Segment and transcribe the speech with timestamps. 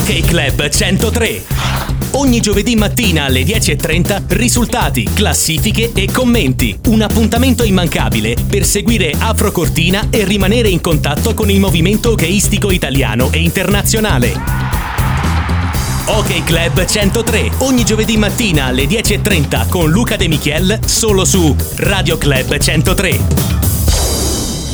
[0.00, 1.42] Ok Club 103.
[2.12, 6.76] Ogni giovedì mattina alle 10.30 risultati, classifiche e commenti.
[6.86, 12.70] Un appuntamento immancabile per seguire Afro Cortina e rimanere in contatto con il movimento hockeyistico
[12.70, 14.32] italiano e internazionale.
[16.06, 22.16] Ok Club 103, ogni giovedì mattina alle 10.30 con Luca De Michiel, solo su Radio
[22.16, 23.49] Club 103.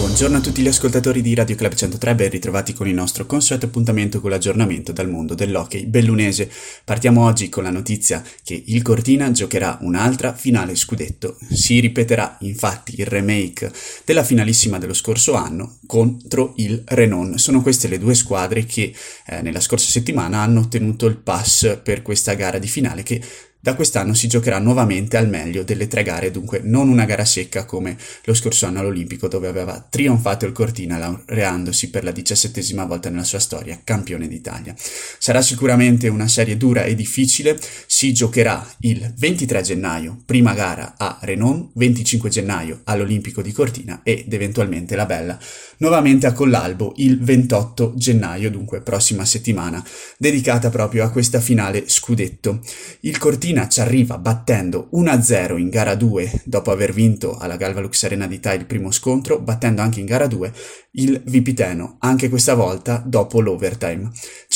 [0.00, 3.66] Buongiorno a tutti gli ascoltatori di Radio Club 103, ben ritrovati con il nostro consueto
[3.66, 6.50] appuntamento con l'aggiornamento dal mondo dell'hockey bellunese.
[6.84, 11.36] Partiamo oggi con la notizia che il Cortina giocherà un'altra finale scudetto.
[11.50, 13.70] Si ripeterà infatti il remake
[14.06, 17.36] della finalissima dello scorso anno contro il Renon.
[17.36, 18.94] Sono queste le due squadre che
[19.26, 23.20] eh, nella scorsa settimana hanno ottenuto il pass per questa gara di finale che
[23.60, 27.66] da quest'anno si giocherà nuovamente al meglio delle tre gare, dunque non una gara secca
[27.66, 33.10] come lo scorso anno all'Olimpico dove aveva trionfato il Cortina laureandosi per la diciassettesima volta
[33.10, 34.74] nella sua storia campione d'Italia.
[34.76, 41.18] Sarà sicuramente una serie dura e difficile, si giocherà il 23 gennaio, prima gara a
[41.20, 45.38] Renon, 25 gennaio all'Olimpico di Cortina ed eventualmente la Bella
[45.80, 49.84] nuovamente a Collalbo il 28 gennaio, dunque prossima settimana,
[50.18, 52.60] dedicata proprio a questa finale scudetto.
[53.00, 58.04] Il Cortina Fiorentina ci arriva battendo 1-0 in gara 2 dopo aver vinto alla Galvalux
[58.04, 60.52] Arena di Thai il primo scontro, battendo anche in gara 2
[60.92, 64.10] il Vipiteno, anche questa volta dopo l'overtime.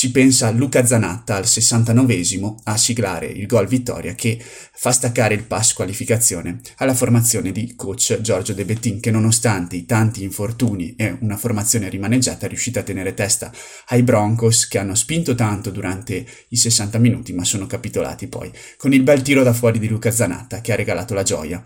[0.05, 5.45] Ci pensa Luca Zanatta al 69esimo a siglare il gol vittoria che fa staccare il
[5.45, 11.17] pass qualificazione alla formazione di coach Giorgio De Bettin che nonostante i tanti infortuni e
[11.21, 13.51] una formazione rimaneggiata è riuscita a tenere testa
[13.87, 18.93] ai Broncos che hanno spinto tanto durante i 60 minuti ma sono capitolati poi con
[18.93, 21.63] il bel tiro da fuori di Luca Zanatta che ha regalato la gioia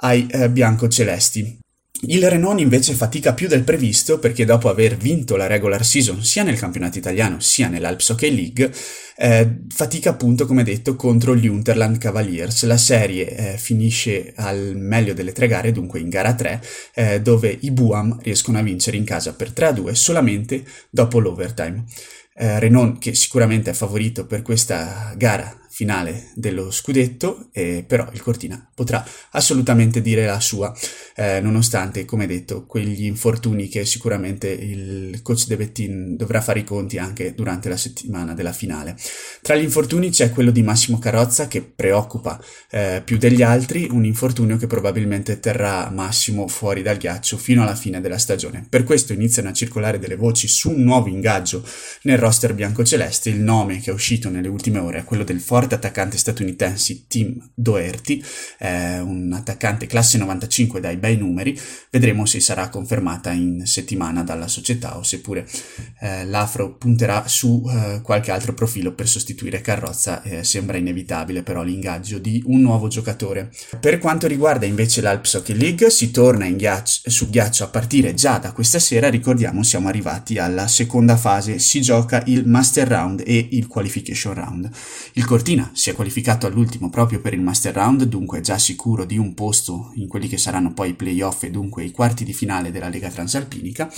[0.00, 1.63] ai eh, biancocelesti.
[2.06, 6.42] Il Renon invece fatica più del previsto perché dopo aver vinto la regular season sia
[6.42, 8.70] nel campionato italiano sia nell'Alps Hockey League
[9.16, 12.64] eh, fatica appunto come detto contro gli Unterland Cavaliers.
[12.64, 16.62] La serie eh, finisce al meglio delle tre gare, dunque in gara 3,
[16.94, 21.84] eh, dove i Buam riescono a vincere in casa per 3-2 solamente dopo l'overtime.
[22.36, 28.22] Eh, Renon che sicuramente è favorito per questa gara finale dello scudetto, eh, però il
[28.22, 30.72] Cortina potrà assolutamente dire la sua,
[31.16, 36.64] eh, nonostante, come detto, quegli infortuni che sicuramente il coach De Bettin dovrà fare i
[36.64, 38.96] conti anche durante la settimana della finale.
[39.42, 44.04] Tra gli infortuni c'è quello di Massimo Carrozza che preoccupa eh, più degli altri, un
[44.04, 48.64] infortunio che probabilmente terrà Massimo fuori dal ghiaccio fino alla fine della stagione.
[48.68, 51.66] Per questo iniziano a circolare delle voci su un nuovo ingaggio
[52.02, 55.62] nel roster biancoceleste, il nome che è uscito nelle ultime ore è quello del forte
[55.64, 58.22] forte attaccante statunitense Tim Doherty,
[58.58, 61.58] eh, un attaccante classe 95 dai bei numeri,
[61.90, 65.46] vedremo se sarà confermata in settimana dalla società o seppure
[66.00, 71.62] eh, l'Afro punterà su eh, qualche altro profilo per sostituire Carrozza, eh, sembra inevitabile però
[71.62, 73.50] l'ingaggio di un nuovo giocatore.
[73.80, 78.36] Per quanto riguarda invece l'Alps Hockey League, si torna ghiaccio, su ghiaccio a partire già
[78.38, 83.48] da questa sera, ricordiamo siamo arrivati alla seconda fase, si gioca il Master Round e
[83.52, 84.70] il Qualification Round.
[85.14, 89.04] Il Cortino Cortina si è qualificato all'ultimo proprio per il Master Round, dunque già sicuro
[89.04, 92.32] di un posto in quelli che saranno poi i playoff e dunque i quarti di
[92.32, 93.88] finale della Lega Transalpinica.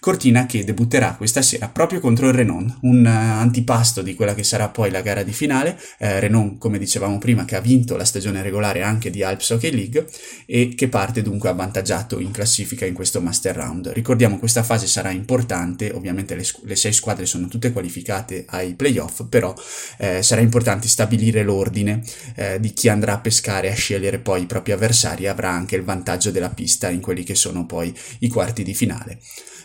[0.00, 3.08] Cortina che debutterà questa sera proprio contro il Renon, un uh,
[3.40, 5.78] antipasto di quella che sarà poi la gara di finale.
[5.98, 9.70] Eh, Renon, come dicevamo prima, che ha vinto la stagione regolare anche di Alps Hockey
[9.70, 10.06] League
[10.46, 13.88] e che parte dunque avvantaggiato in classifica in questo Master Round.
[13.88, 19.24] Ricordiamo questa fase sarà importante, ovviamente le, le sei squadre sono tutte qualificate ai playoff,
[19.28, 19.54] però
[19.98, 22.02] eh, sarà importante stare stabilire l'ordine
[22.36, 25.74] eh, di chi andrà a pescare e a scegliere poi i propri avversari avrà anche
[25.74, 29.18] il vantaggio della pista in quelli che sono poi i quarti di finale.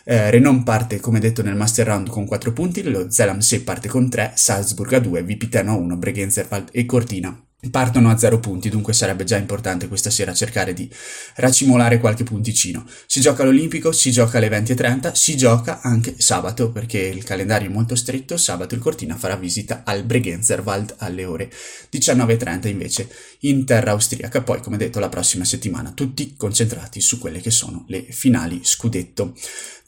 [0.04, 3.88] Eh, Renon parte come detto nel Master Round con 4 punti, lo Zelam 6 parte
[3.88, 8.68] con 3, Salzburg a 2, Vipiteno a 1, Bregenzerwald e Cortina Partono a zero punti,
[8.68, 10.88] dunque sarebbe già importante questa sera cercare di
[11.34, 12.86] racimolare qualche punticino.
[13.04, 17.72] Si gioca all'Olimpico, si gioca alle 20.30, si gioca anche sabato perché il calendario è
[17.72, 18.36] molto stretto.
[18.36, 21.50] Sabato il Cortina farà visita al Bregenzerwald alle ore
[21.90, 23.08] 19.30 invece
[23.40, 24.40] in terra austriaca.
[24.42, 29.34] Poi, come detto, la prossima settimana tutti concentrati su quelle che sono le finali scudetto.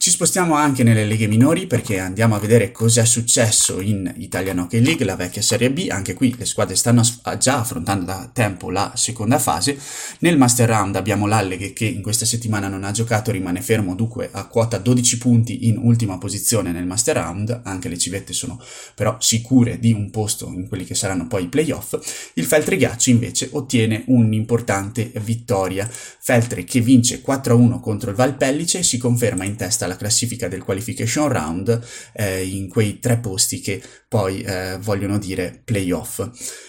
[0.01, 4.81] Ci spostiamo anche nelle leghe minori perché andiamo a vedere cos'è successo in Italian Hockey
[4.81, 5.89] League, la vecchia Serie B.
[5.91, 7.03] Anche qui le squadre stanno
[7.37, 9.77] già affrontando da tempo la seconda fase.
[10.21, 14.29] Nel Master Round abbiamo l'Alleghe che in questa settimana non ha giocato, rimane fermo dunque
[14.31, 17.61] a quota 12 punti in ultima posizione nel Master Round.
[17.63, 18.59] Anche le civette sono
[18.95, 22.31] però sicure di un posto in quelli che saranno poi i playoff.
[22.33, 25.87] Il Feltre Ghiaccio invece ottiene un'importante vittoria.
[25.87, 30.63] Feltre che vince 4-1 contro il Valpellice e si conferma in testa la classifica del
[30.63, 31.81] qualification round
[32.13, 36.27] eh, in quei tre posti che poi eh, vogliono dire playoff.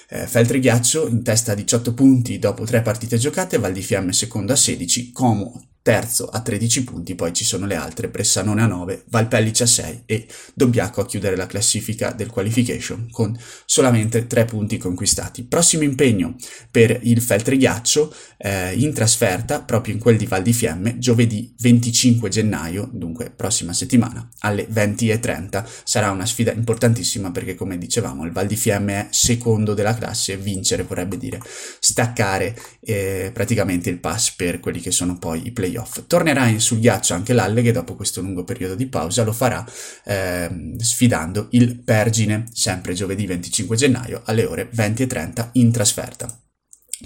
[0.09, 4.13] Eh, Feltri Ghiaccio in testa a 18 punti dopo tre partite giocate, Val di Fiamme
[4.13, 8.67] secondo a 16, Como terzo a 13 punti, poi ci sono le altre, Bressanone a
[8.67, 13.37] 9, Valpellice a 6 e Dobbiaco a chiudere la classifica del qualification con
[13.67, 15.43] solamente 3 punti conquistati.
[15.43, 16.37] Prossimo impegno
[16.71, 22.29] per il Feltrighiaccio eh, in trasferta, proprio in quel di Val di Fiemme, giovedì 25
[22.29, 25.65] gennaio, dunque prossima settimana, alle 20.30.
[25.83, 30.37] Sarà una sfida importantissima perché come dicevamo il Val di Fiemme è secondo della classe,
[30.37, 31.41] vincere vorrebbe dire
[31.81, 36.03] staccare eh, praticamente il pass per quelli che sono poi i play playoff.
[36.07, 39.65] Tornerà sul ghiaccio anche l'Alleghe dopo questo lungo periodo di pausa, lo farà
[40.05, 46.37] eh, sfidando il Pergine, sempre giovedì 25 gennaio alle ore 20.30 in trasferta.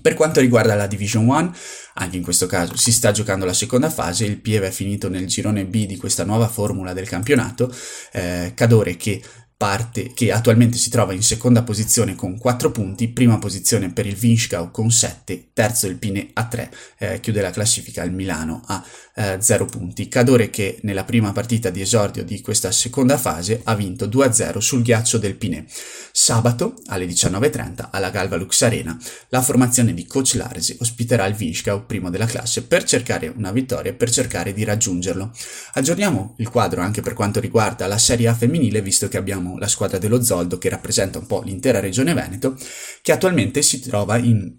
[0.03, 1.55] Per quanto riguarda la Division 1,
[1.95, 5.27] anche in questo caso si sta giocando la seconda fase, il Pieve è finito nel
[5.27, 7.75] girone B di questa nuova formula del campionato,
[8.12, 9.23] eh, Cadore che
[9.56, 14.14] parte che attualmente si trova in seconda posizione con 4 punti, prima posizione per il
[14.14, 18.85] Vinschgau con 7, terzo il Pine a 3, eh, chiude la classifica il Milano a
[19.14, 20.08] eh, 0 punti.
[20.08, 24.82] Cadore che nella prima partita di esordio di questa seconda fase ha vinto 2-0 sul
[24.82, 25.64] ghiaccio del Pine.
[26.12, 28.97] Sabato alle 19.30 alla Galva Lux Arena
[29.29, 33.93] la formazione di Coach Larsi ospiterà il Vinschgau, primo della classe, per cercare una vittoria
[33.93, 35.32] e per cercare di raggiungerlo.
[35.73, 39.59] Aggiorniamo il quadro anche per quanto riguarda la Serie A femminile, visto che abbiamo abbiamo
[39.59, 42.57] la squadra dello Zoldo che rappresenta un po' l'intera regione Veneto,
[43.01, 44.53] che attualmente si trova in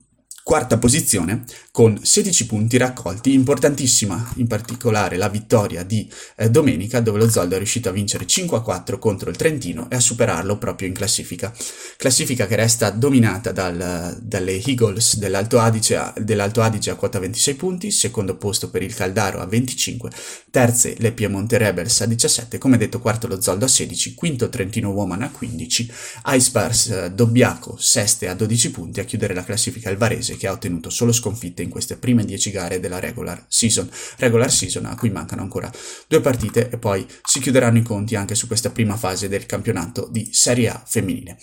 [0.48, 7.20] quarta posizione con 16 punti raccolti, importantissima in particolare la vittoria di eh, domenica dove
[7.20, 10.94] lo Zoldo è riuscito a vincere 5-4 contro il Trentino e a superarlo proprio in
[10.94, 11.54] classifica.
[11.98, 17.54] Classifica che resta dominata dal, dalle Eagles dell'Alto Adige, a, dell'Alto Adige a quota 26
[17.56, 20.10] punti, secondo posto per il Caldaro a 25,
[20.50, 24.92] terze le Piemonte Rebels a 17, come detto quarto lo Zoldo a 16, quinto Trentino
[24.92, 25.92] Woman a 15,
[26.28, 30.48] Ice Bars eh, Dobbiaco seste a 12 punti a chiudere la classifica il Varese che
[30.48, 33.90] ha ottenuto solo sconfitte in queste prime 10 gare della regular season.
[34.18, 35.72] Regular season a cui mancano ancora
[36.08, 40.08] due partite e poi si chiuderanno i conti anche su questa prima fase del campionato
[40.10, 41.38] di Serie A femminile.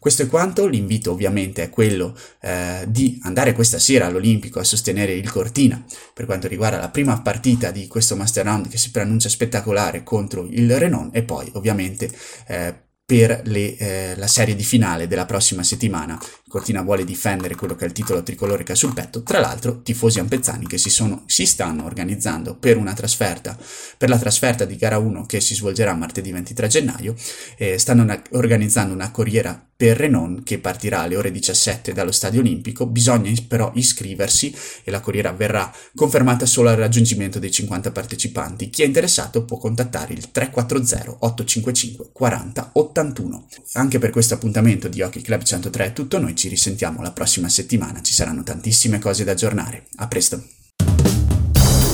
[0.00, 5.12] Questo è quanto, l'invito ovviamente è quello eh, di andare questa sera all'Olimpico a sostenere
[5.12, 5.84] il Cortina
[6.14, 10.46] per quanto riguarda la prima partita di questo Master Round che si preannuncia spettacolare contro
[10.48, 12.08] il Renon e poi ovviamente
[12.46, 16.20] eh, per le, eh, la serie di finale della prossima settimana.
[16.46, 19.22] Cortina vuole difendere quello che è il titolo tricolore che ha sul petto.
[19.22, 23.56] Tra l'altro, tifosi ampezzani che si, sono, si stanno organizzando per una trasferta,
[23.96, 27.14] per la trasferta di gara 1 che si svolgerà martedì 23 gennaio,
[27.56, 32.40] eh, stanno una, organizzando una corriera per Renon che partirà alle ore 17 dallo Stadio
[32.40, 34.52] Olimpico, bisogna però iscriversi
[34.82, 38.70] e la corriera verrà confermata solo al raggiungimento dei 50 partecipanti.
[38.70, 43.46] Chi è interessato può contattare il 340 855 40 81.
[43.74, 47.48] Anche per questo appuntamento di Hockey Club 103 è tutto, noi ci risentiamo la prossima
[47.48, 49.86] settimana, ci saranno tantissime cose da aggiornare.
[49.98, 50.42] A presto!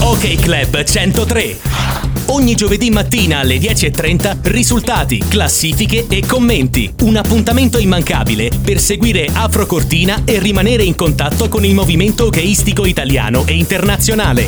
[0.00, 6.92] Ok Club 103 Ogni giovedì mattina alle 10.30 risultati, classifiche e commenti.
[7.02, 12.86] Un appuntamento immancabile per seguire Afro Cortina e rimanere in contatto con il movimento hockeyistico
[12.86, 14.46] italiano e internazionale.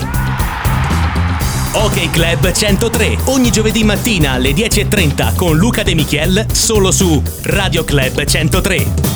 [1.73, 7.85] Ok Club 103, ogni giovedì mattina alle 10.30 con Luca De Michiel solo su Radio
[7.85, 9.16] Club 103.